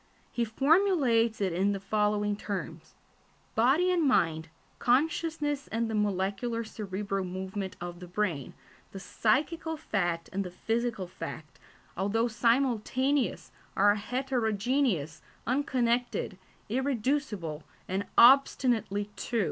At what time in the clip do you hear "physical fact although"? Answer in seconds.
10.49-12.27